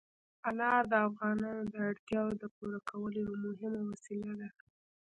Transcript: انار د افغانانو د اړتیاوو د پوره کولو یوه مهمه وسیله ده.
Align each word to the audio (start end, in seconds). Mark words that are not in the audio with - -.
انار 0.49 0.83
د 0.91 0.93
افغانانو 1.07 1.63
د 1.73 1.75
اړتیاوو 1.89 2.39
د 2.41 2.43
پوره 2.55 2.79
کولو 2.89 3.17
یوه 3.19 3.35
مهمه 3.45 3.81
وسیله 3.91 4.33
ده. 4.39 4.49